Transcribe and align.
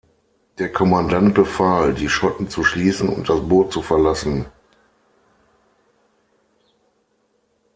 Der 0.57 0.71
Kommandant 0.71 1.35
befahl, 1.35 1.93
die 1.93 2.09
Schotten 2.09 2.49
zu 2.49 2.63
schließen 2.63 3.07
und 3.07 3.29
das 3.29 3.39
Boot 3.47 3.71
zu 3.71 3.83
verlassen. 3.83 4.47